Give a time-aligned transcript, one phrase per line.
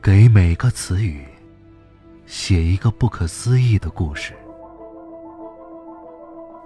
[0.00, 1.24] 给每个词语
[2.24, 4.32] 写一个不可思议的故事。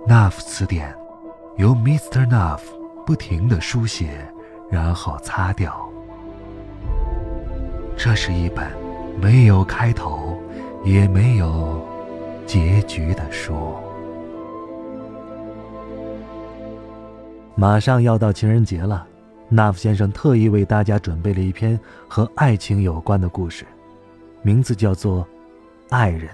[0.07, 0.95] Nuff 词典
[1.57, 2.29] 由 Mr.
[2.29, 2.61] Nuff
[3.07, 4.11] 不停的书写，
[4.71, 5.89] 然后擦掉。
[7.97, 8.71] 这是一本
[9.19, 10.39] 没有开头，
[10.85, 11.81] 也没有
[12.47, 13.75] 结局的书。
[17.55, 19.07] 马上要到情人节了，
[19.55, 21.79] 纳夫先生特意为大家准备了一篇
[22.09, 23.67] 和爱情有关的故事，
[24.41, 25.23] 名字叫做
[25.91, 26.27] 《爱人》。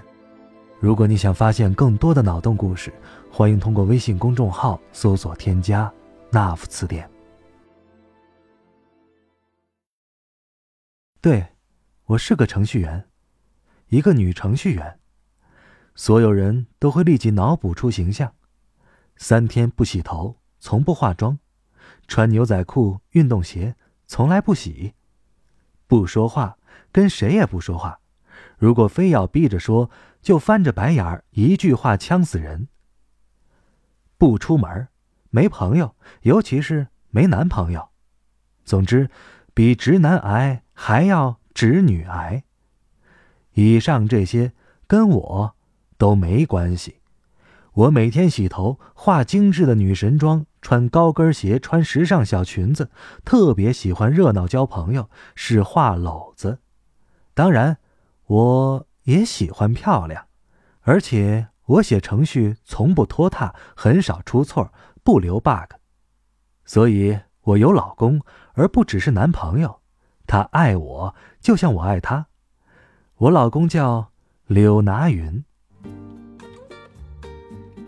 [0.79, 2.93] 如果你想发现更多的脑洞故事，
[3.29, 5.91] 欢迎通过微信公众号搜索添加
[6.31, 7.09] “纳夫词典”。
[11.19, 11.45] 对，
[12.05, 13.05] 我是个程序员，
[13.89, 14.97] 一个女程序员。
[15.93, 18.31] 所有人都会立即脑补出形象：
[19.17, 20.37] 三天不洗头。
[20.61, 21.39] 从不化妆，
[22.09, 23.75] 穿牛仔裤、运动鞋，
[24.07, 24.95] 从来不洗，
[25.85, 26.57] 不说话，
[26.91, 27.99] 跟谁也不说话。
[28.57, 32.67] 如果非要逼着说，就翻着白眼儿，一句话呛死人。
[34.17, 34.87] 不出门，
[35.29, 37.89] 没朋友，尤其是没男朋友。
[38.65, 39.09] 总之，
[39.53, 42.43] 比直男癌还要直女癌。
[43.53, 44.51] 以上这些
[44.87, 45.55] 跟我
[45.97, 46.98] 都没关系。
[47.73, 50.45] 我每天洗头，化精致的女神妆。
[50.61, 52.91] 穿高跟鞋，穿时尚小裙子，
[53.23, 56.59] 特别喜欢热闹交朋友，是话篓子。
[57.33, 57.77] 当然，
[58.25, 60.25] 我也喜欢漂亮，
[60.81, 65.75] 而且我写程序从不拖沓，很少出错，不留 bug。
[66.65, 68.21] 所以，我有老公，
[68.53, 69.79] 而不只是男朋友。
[70.27, 72.27] 他爱我，就像我爱他。
[73.15, 74.11] 我老公叫
[74.45, 75.45] 柳拿云。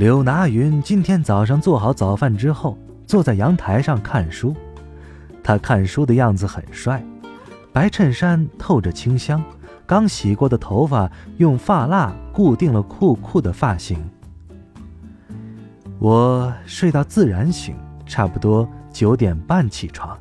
[0.01, 4.55] 柳拿云今天早上做好早饭之后，坐在阳台上看书。
[5.43, 7.05] 他看书的样子很帅，
[7.71, 9.43] 白衬衫透着清香，
[9.85, 14.03] 刚洗过的头发用发蜡固定了酷酷的发型。
[15.99, 17.75] 我睡到自然醒，
[18.07, 20.17] 差不多九点半起床，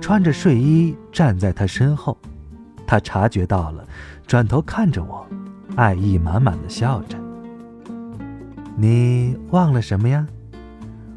[0.00, 2.16] 穿着睡衣站在他身后。
[2.86, 3.86] 他察觉到了，
[4.26, 5.26] 转头看着我，
[5.76, 7.18] 爱意满满的笑着。
[8.80, 10.24] 你忘了什么呀？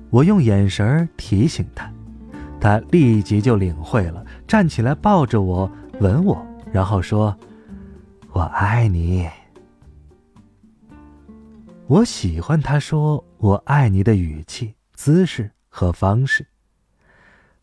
[0.10, 1.94] 我用眼神提醒他，
[2.60, 7.38] 他立即就领会了，站起来抱着我，吻我，然后说
[8.34, 9.30] ：“我爱你。”
[11.86, 16.48] 我喜欢他说“我爱你”的语气、姿势和方式。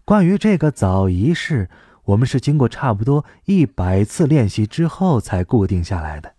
[0.04, 1.68] 关于这个早仪式，
[2.04, 6.34] 我们是经过差不多一百次练习之后才固定下来的。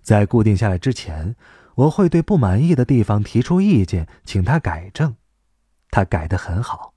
[0.00, 1.34] 在固定下来之前。
[1.78, 5.14] 我会对不满意的地方提出意见，请他改正，
[5.90, 6.92] 他改得很好。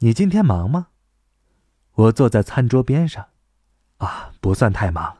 [0.00, 0.88] 你今天忙吗？
[1.94, 3.24] 我坐在餐桌边上，
[3.96, 5.16] 啊，不算太忙，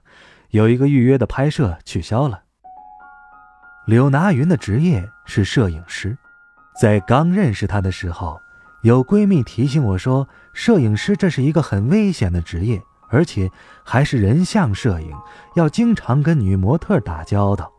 [0.50, 2.42] 有一个预约的拍摄取消了。
[3.86, 6.18] 柳拿云的职业是摄影师，
[6.78, 8.38] 在刚认识他的时候，
[8.82, 13.50] 有闺蜜提醒我说，摄影师这是一个很危险的职业，而且
[13.82, 15.16] 还是人像摄影，
[15.56, 17.72] 要经常跟女模特打交道。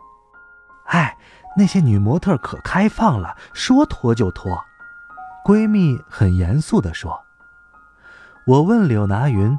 [0.89, 1.17] 哎，
[1.55, 4.59] 那些女模特可开放了，说脱就脱。
[5.45, 7.23] 闺蜜很严肃地说
[8.45, 9.57] ：“我问柳拿云，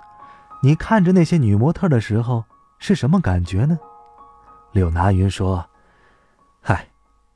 [0.63, 2.45] 你看着那些女模特的时候
[2.79, 3.79] 是什么感觉呢？”
[4.73, 5.65] 柳拿云说
[6.63, 6.87] ：“嗨，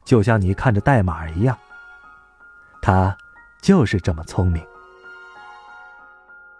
[0.04, 1.56] 就像你看着代码一样。
[2.82, 3.16] 她
[3.60, 4.64] 就是这么聪明。”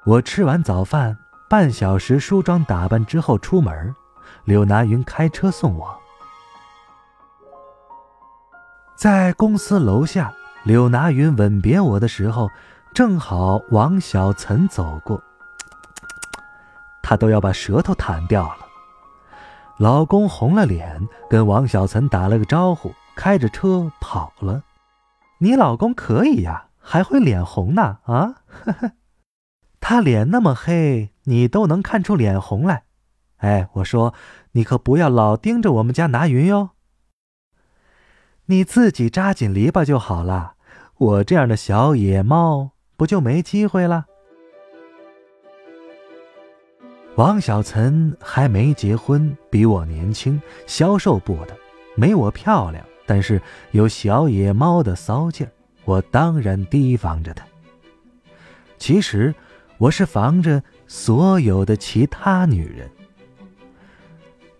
[0.06, 1.16] 我吃完早饭，
[1.48, 3.94] 半小时梳妆打扮之后出门，
[4.44, 6.00] 柳拿云开车送我。
[9.04, 10.32] 在公司楼下，
[10.62, 12.48] 柳拿云吻别我的时候，
[12.94, 15.22] 正好王小岑走过，
[17.02, 18.60] 他都要把舌头弹掉了。
[19.76, 24.62] 老公红了脸，跟王小岑打了个招呼，开着车跑了。
[25.36, 28.36] 你老公可以呀，还会脸红呢啊！
[28.46, 28.92] 哈 哈
[29.80, 32.84] 他脸那么黑，你都能看出脸红来。
[33.36, 34.14] 哎，我说，
[34.52, 36.70] 你可不要老盯着我们家拿云哟。
[38.46, 40.52] 你自己扎紧篱笆就好了，
[40.98, 44.04] 我这样的小野猫不就没机会了？
[47.16, 51.56] 王小岑还没结婚，比我年轻，消瘦部的，
[51.96, 55.50] 没我漂亮，但是有小野猫的骚劲儿，
[55.86, 57.46] 我当然提防着她。
[58.76, 59.34] 其实，
[59.78, 62.90] 我是防着所有的其他女人。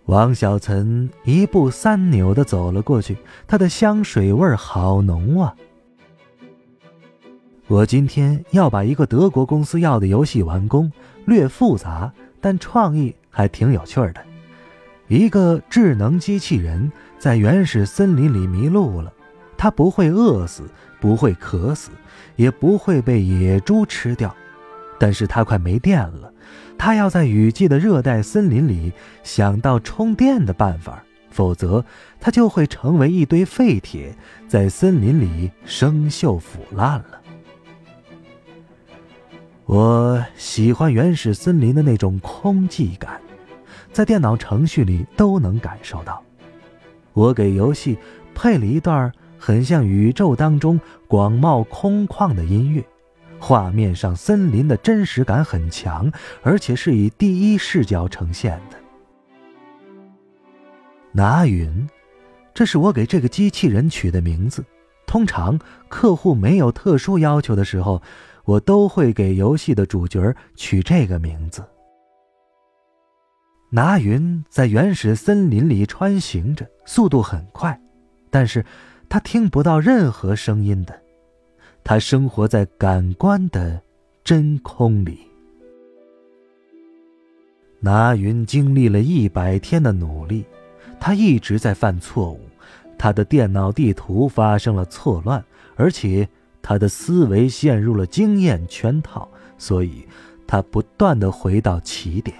[0.05, 3.17] 王小岑一步三扭的走了过去，
[3.47, 5.55] 她的香水味好浓啊！
[7.67, 10.91] 我今天要把一个德国公司要的游戏完工，
[11.25, 14.23] 略复杂，但创意还挺有趣的。
[15.07, 19.11] 一个智能机器人在原始森林里迷路了，
[19.57, 20.69] 它不会饿死，
[21.01, 21.89] 不会渴死，
[22.35, 24.35] 也不会被野猪吃掉，
[24.99, 26.31] 但是它快没电了，
[26.77, 28.93] 它要在雨季的热带森林里
[29.23, 31.83] 想到充电的办法，否则
[32.19, 34.15] 它就会成为一堆废铁，
[34.47, 37.21] 在森林里生锈腐烂了。
[39.65, 43.19] 我喜欢原始森林的那种空寂感。
[43.91, 46.21] 在电脑程序里都能感受到。
[47.13, 47.97] 我给游戏
[48.33, 50.77] 配了一段很像宇宙当中
[51.07, 52.85] 广袤空旷的音乐，
[53.47, 56.11] 画面上森林的真实感很强，
[56.41, 58.77] 而且是以第一视角呈现的。
[61.11, 61.87] 拿云，
[62.55, 64.65] 这是我给这个机器人取的名字。
[65.05, 68.01] 通常客户没有特殊要求的时候，
[68.45, 71.63] 我都会给游戏的主角取这个名字。
[73.69, 77.79] 拿云在原始森林里穿行着，速度很快，
[78.31, 78.65] 但是
[79.07, 81.04] 他听不到任何声音的。
[81.87, 83.79] 他生活在感官的
[84.23, 85.19] 真空里。
[87.79, 90.43] 拿云经历了一百天的努力，
[90.99, 92.39] 他一直在犯错误，
[92.97, 95.45] 他的电脑地图发生了错乱，
[95.75, 96.27] 而且
[96.59, 99.29] 他的思维陷入了经验圈套，
[99.59, 100.07] 所以
[100.47, 102.35] 他不断的回到起点。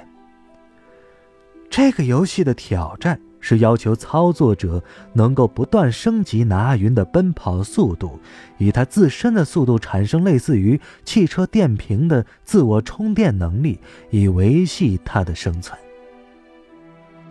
[1.70, 4.84] 这个游戏的挑战是要求操作者
[5.14, 8.20] 能够不断升级拿云的奔跑速度，
[8.58, 15.78] 以他自身的速度产生类似于汽车电瓶的自我充电能力，以维系它的生存。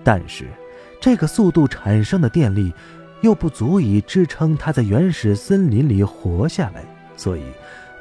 [0.05, 0.45] 但是，
[1.01, 2.73] 这个速度产生的电力
[3.21, 6.85] 又不足以支撑它在原始森林里活下来，
[7.17, 7.43] 所以，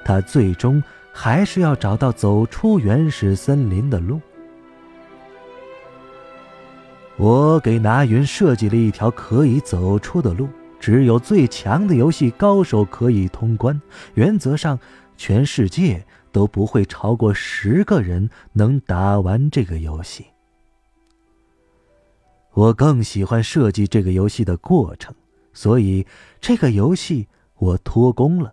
[0.06, 4.22] 他最终还是要找到走出原始森林的路。
[7.18, 10.48] 我给拿云设计了一条可以走出的路，
[10.80, 13.80] 只有最强的游戏高手可以通关。
[14.16, 14.78] 原则上，
[15.16, 20.26] 全世界都不会超过十个人能打完这个游戏。
[22.54, 25.14] 我更喜欢设计这个游戏的过程，
[25.54, 26.06] 所以
[26.42, 27.28] 这个游戏
[27.58, 28.52] 我脱工了。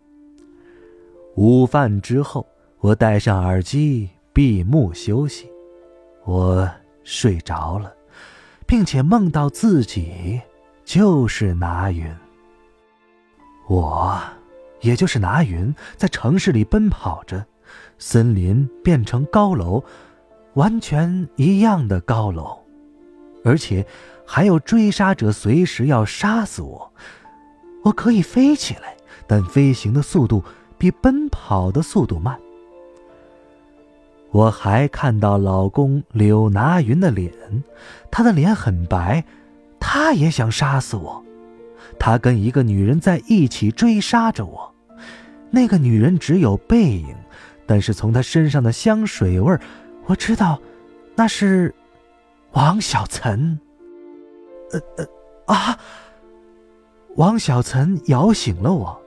[1.37, 2.47] 午饭之后，
[2.81, 5.51] 我戴上耳机闭目休息，
[6.25, 6.71] 我
[7.05, 7.95] 睡着了。
[8.71, 10.41] 并且梦到自己
[10.85, 12.09] 就是拿云，
[13.67, 14.17] 我
[14.81, 17.45] 也就是拿云，在城市里奔跑着，
[17.99, 19.83] 森林变成高楼，
[20.55, 22.57] 完全一样的高楼，
[23.45, 23.85] 而且
[24.25, 26.93] 还有追杀者随时要杀死我。
[27.83, 28.97] 我可以飞起来，
[29.27, 30.45] 但飞行的速度
[30.79, 32.39] 比奔跑的速度慢。
[34.33, 37.33] 我还看到老公柳拿云的脸，
[38.11, 39.25] 他的脸很白，
[39.81, 41.25] 他也想杀死我。
[41.99, 44.73] 他跟一个女人在一起追杀着我，
[45.51, 47.15] 那个女人只有背影，
[47.67, 49.59] 但是从她身上的香水味
[50.07, 50.61] 我知道
[51.15, 51.75] 那是
[52.53, 53.59] 王小岑。
[54.73, 55.79] 呃呃啊！
[57.17, 59.03] 王小岑摇醒了我。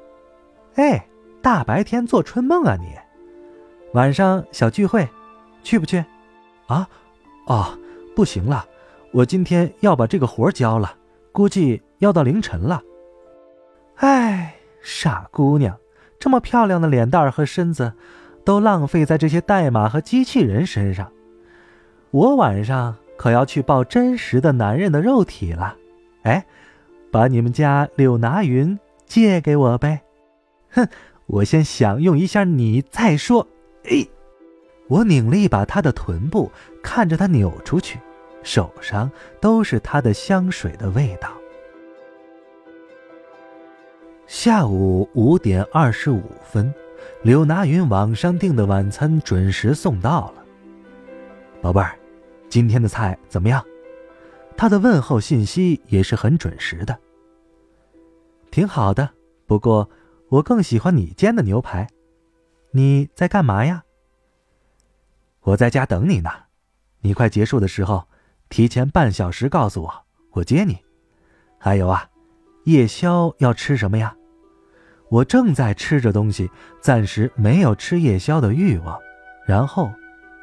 [0.75, 1.07] 哎，
[1.41, 2.87] 大白天做春梦啊你！
[3.93, 5.07] 晚上小聚会，
[5.61, 6.03] 去不去？
[6.65, 6.87] 啊？
[7.45, 7.77] 哦，
[8.15, 8.65] 不行了，
[9.11, 10.95] 我今天要把这个活交了，
[11.31, 12.81] 估计要到凌晨了。
[13.97, 15.77] 哎，傻姑娘，
[16.19, 17.93] 这么漂亮的脸蛋和身子，
[18.43, 21.11] 都浪费在这些代码和机器人身上。
[22.09, 25.75] 我晚上可要去抱真实的男人的肉体了。
[26.23, 26.43] 哎，
[27.11, 30.01] 把你们家柳拿云借给我呗。
[30.71, 30.87] 哼，
[31.27, 33.47] 我先享用一下你再说。
[33.89, 34.07] 哎，
[34.87, 37.99] 我拧了一把他的臀部，看着他扭出去，
[38.43, 39.11] 手上
[39.41, 41.31] 都是他的香水的味道。
[44.25, 46.73] 下午五点二十五分，
[47.21, 50.43] 柳拿云网上订的晚餐准时送到了。
[51.61, 51.97] 宝贝儿，
[52.49, 53.63] 今天的菜怎么样？
[54.55, 56.97] 他的问候信息也是很准时的。
[58.49, 59.09] 挺好的，
[59.45, 59.89] 不过
[60.29, 61.87] 我更喜欢你煎的牛排。
[62.75, 63.83] 你在干嘛呀？
[65.41, 66.31] 我在家等你呢，
[67.01, 68.07] 你快结束的时候，
[68.49, 70.79] 提前半小时告诉我，我接你。
[71.59, 72.09] 还有啊，
[72.63, 74.15] 夜宵要吃什么呀？
[75.09, 76.49] 我正在吃着东西，
[76.81, 78.99] 暂时没有吃夜宵的欲望。
[79.45, 79.91] 然后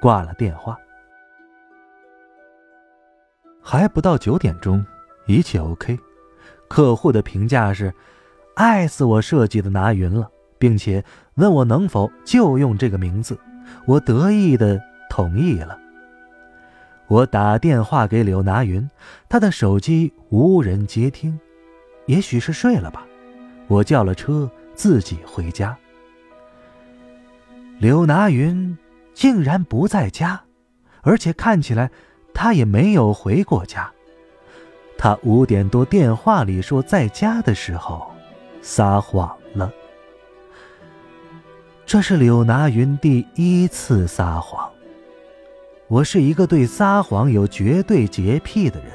[0.01, 0.79] 挂了电话。
[3.61, 4.87] 还不到九点钟，
[5.27, 5.99] 一切 OK。
[6.69, 7.93] 客户的评价是，
[8.55, 10.31] 爱死我设计的拿云了。
[10.61, 11.03] 并且
[11.37, 13.37] 问我能否就用这个名字，
[13.87, 15.77] 我得意的同意了。
[17.09, 18.89] 我打电话给柳拿云，
[19.29, 21.41] 他的手机无人接听，
[22.07, 23.05] 也许是睡了吧。
[23.67, 25.77] 我叫了车，自己回家。
[27.79, 28.77] 柳拿云
[29.15, 30.43] 竟然不在家，
[31.01, 31.91] 而且看起来
[32.35, 33.91] 他也没有回过家。
[34.99, 38.11] 他五点多电话里说在家的时候，
[38.61, 39.73] 撒谎了。
[41.91, 44.71] 这是柳拿云第一次撒谎。
[45.89, 48.93] 我是一个对撒谎有绝对洁癖的人。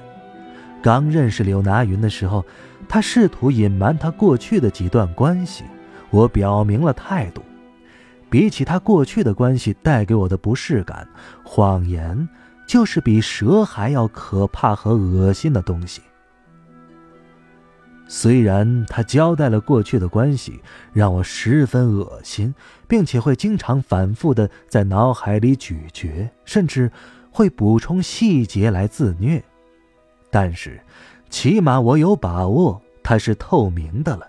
[0.82, 2.46] 刚认识柳拿云的时候，
[2.88, 5.66] 他试图隐瞒他过去的几段关系，
[6.10, 7.42] 我表明了态度。
[8.30, 11.06] 比起他过去的关系带给我的不适感，
[11.44, 12.30] 谎言
[12.66, 16.02] 就是比蛇还要可怕和恶心的东西。
[18.08, 20.60] 虽然他交代了过去的关系，
[20.94, 22.54] 让我十分恶心，
[22.88, 26.92] 并且会经常反复的在脑海里咀嚼，甚至
[27.32, 29.44] 会补充细节来自虐，
[30.30, 30.80] 但是，
[31.30, 34.28] 起码我有把握他是透明的了。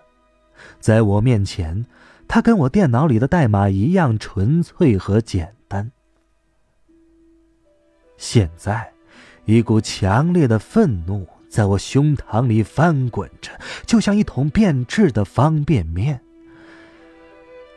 [0.80, 1.84] 在我面前，
[2.26, 5.92] 他跟我电脑里的代码一样纯粹和简单。
[8.16, 8.90] 现在，
[9.44, 11.26] 一股强烈的愤怒。
[11.48, 13.50] 在我胸膛里翻滚着，
[13.86, 16.20] 就像一桶变质的方便面。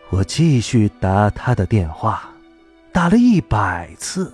[0.09, 2.29] 我继续打他的电话，
[2.91, 4.33] 打了一百次，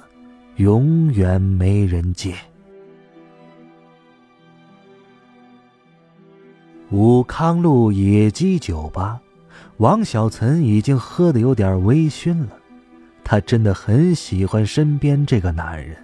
[0.55, 2.33] 永远没人接。
[6.91, 9.19] 武康路野鸡酒吧，
[9.77, 12.57] 王小岑已经喝得有点微醺了。
[13.23, 15.97] 他真的很喜欢身边这个男人，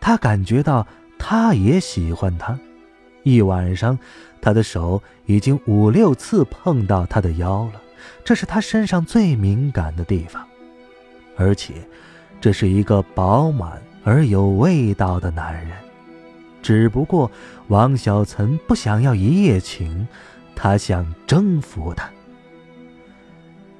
[0.00, 0.86] 他感觉到。
[1.18, 2.58] 他也喜欢他，
[3.22, 3.98] 一晚上，
[4.40, 7.82] 他的手已经五六次碰到他的腰了，
[8.24, 10.46] 这是他身上最敏感的地方，
[11.36, 11.74] 而且，
[12.40, 15.76] 这是一个饱满而有味道的男人。
[16.62, 17.30] 只不过，
[17.68, 20.06] 王小岑不想要一夜情，
[20.54, 22.08] 他想征服他。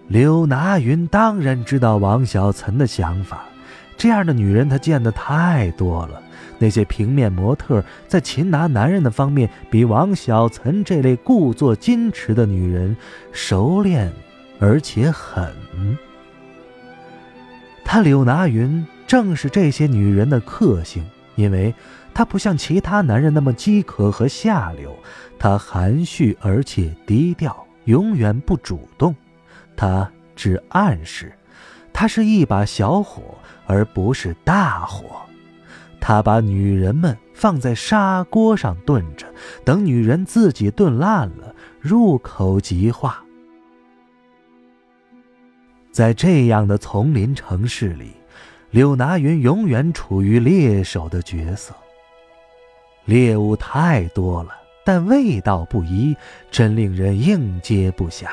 [0.07, 3.45] 柳拿云当然知道王小岑的想法，
[3.97, 6.23] 这样的女人他见的太多了。
[6.59, 12.97] 那些平面模特在擒拿男人的方面，比王小岑这类故作矜持的女人
[13.33, 14.13] 熟练，
[14.59, 15.53] 而且狠。
[17.85, 21.05] 他柳拿云正是这些女人的克星，
[21.37, 21.75] 因为
[22.13, 24.95] 他不像其他男人那么饥渴和下流，
[25.39, 29.15] 他含蓄而且低调，永远不主动，
[29.77, 31.33] 他只暗示，
[31.93, 33.23] 他是一把小火，
[33.67, 35.23] 而不是大火。
[36.01, 39.27] 他把女人们放在砂锅上炖着，
[39.65, 43.23] 等女人自己炖烂了，入口即化。
[45.93, 48.13] 在这样的丛林城市里，
[48.71, 51.75] 柳拿云永远处于猎手的角色。
[53.05, 54.51] 猎物太多了，
[54.85, 56.17] 但味道不一，
[56.51, 58.29] 真令人应接不暇。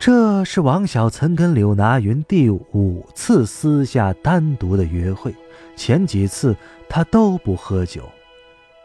[0.00, 5.34] 这是王小岑跟柳拿云第五次私下单独的约会，
[5.76, 6.56] 前几次
[6.88, 8.08] 他都不喝酒，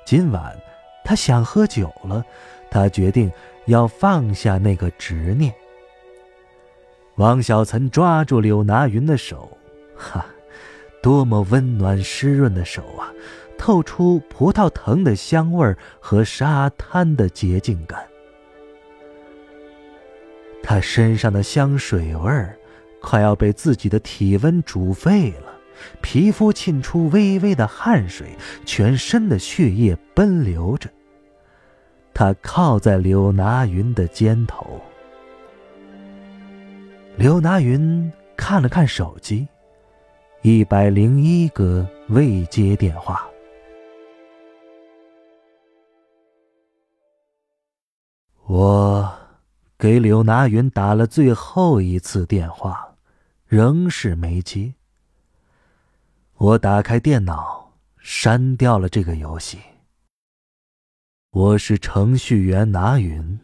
[0.05, 0.53] 今晚
[1.05, 2.21] 他想喝酒了，
[2.69, 3.31] 他决定
[3.65, 5.53] 要放下那个执念。
[7.15, 9.57] 王小岑抓住柳拿云的手，
[9.95, 10.25] 哈，
[11.01, 13.07] 多么温暖湿润的手啊，
[13.57, 18.05] 透出葡萄藤的香味和沙滩的洁净感。
[20.67, 22.57] 他身上的香水味儿，
[22.99, 25.53] 快要被自己的体温煮沸了，
[26.01, 30.89] 皮肤沁出微微的汗水，全身的血液奔流着。
[32.15, 34.81] 他靠在柳拿云的肩头。
[37.15, 39.47] 柳拿云看了看手机，
[40.41, 43.29] 一百零一个未接电话。
[48.47, 49.24] 我。
[49.85, 52.95] 给柳拿云打了最后一次电话，
[53.45, 54.73] 仍是没接。
[56.37, 59.59] 我打开电脑，删掉了这个游戏。
[61.29, 63.39] 我是程序员拿云，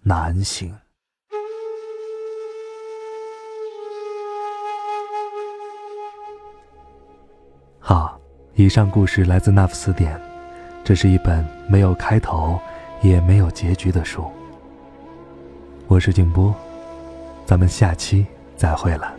[0.00, 0.74] 男性。
[7.78, 8.18] 好，
[8.54, 10.18] 以上故事来自《那副词典》，
[10.82, 12.58] 这是一本没有开头
[13.02, 14.32] 也没有结局的书。
[15.92, 16.54] 我是静波，
[17.44, 18.24] 咱们下期
[18.56, 19.14] 再会了。